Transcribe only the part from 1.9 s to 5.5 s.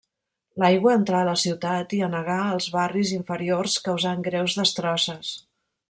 i anegà els barris inferiors causant greus destrosses.